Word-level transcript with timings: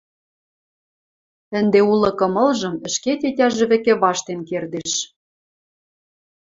Ӹнде 1.57 1.79
улы 1.91 2.11
кымылжым 2.19 2.75
ӹшке 2.87 3.13
тетяжӹ 3.21 3.65
вӹкӹ 3.71 3.93
ваштен 4.01 4.39
кердеш. 4.49 4.93